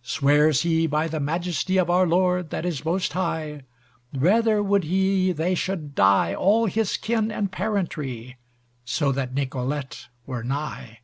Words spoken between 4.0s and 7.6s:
Rather would he they should die All his kin and